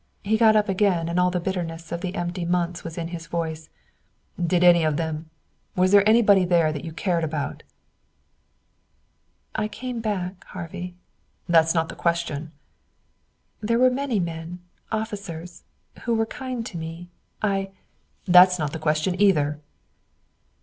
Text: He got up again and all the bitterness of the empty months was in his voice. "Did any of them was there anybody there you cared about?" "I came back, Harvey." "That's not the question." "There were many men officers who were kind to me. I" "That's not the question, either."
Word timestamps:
He 0.23 0.35
got 0.35 0.55
up 0.55 0.67
again 0.67 1.07
and 1.07 1.19
all 1.19 1.29
the 1.29 1.39
bitterness 1.39 1.91
of 1.91 2.01
the 2.01 2.15
empty 2.15 2.43
months 2.43 2.83
was 2.83 2.97
in 2.97 3.09
his 3.09 3.27
voice. 3.27 3.69
"Did 4.43 4.63
any 4.63 4.83
of 4.83 4.97
them 4.97 5.29
was 5.75 5.91
there 5.91 6.01
anybody 6.09 6.43
there 6.43 6.75
you 6.75 6.91
cared 6.91 7.23
about?" 7.23 7.61
"I 9.53 9.67
came 9.67 9.99
back, 10.01 10.43
Harvey." 10.45 10.95
"That's 11.47 11.75
not 11.75 11.87
the 11.87 11.95
question." 11.95 12.51
"There 13.59 13.77
were 13.77 13.91
many 13.91 14.19
men 14.19 14.63
officers 14.91 15.65
who 16.05 16.15
were 16.15 16.25
kind 16.25 16.65
to 16.65 16.79
me. 16.79 17.09
I" 17.43 17.69
"That's 18.35 18.57
not 18.57 18.73
the 18.73 18.79
question, 18.79 19.21
either." 19.21 19.59